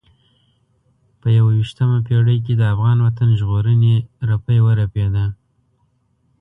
[1.19, 3.95] په یوه یشتمه پېړۍ کې د افغان وطن ژغورنې
[4.29, 5.25] رپی ورپېده.